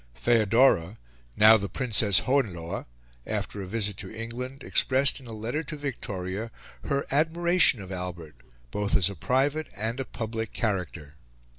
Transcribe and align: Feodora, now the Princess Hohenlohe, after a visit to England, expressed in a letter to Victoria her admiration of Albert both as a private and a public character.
Feodora, 0.15 0.97
now 1.37 1.57
the 1.57 1.69
Princess 1.69 2.21
Hohenlohe, 2.21 2.87
after 3.27 3.61
a 3.61 3.67
visit 3.67 3.97
to 3.97 4.11
England, 4.11 4.63
expressed 4.63 5.19
in 5.19 5.27
a 5.27 5.31
letter 5.31 5.61
to 5.63 5.77
Victoria 5.77 6.49
her 6.85 7.05
admiration 7.11 7.79
of 7.83 7.91
Albert 7.91 8.37
both 8.71 8.95
as 8.95 9.11
a 9.11 9.15
private 9.15 9.67
and 9.77 9.99
a 9.99 10.05
public 10.05 10.53
character. 10.53 11.17